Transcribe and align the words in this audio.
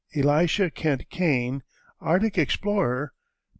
ELISHA 0.13 0.71
KENT 0.71 1.11
KANE, 1.11 1.61
ARCTIC 1.99 2.35
EXPLORER. 2.35 3.13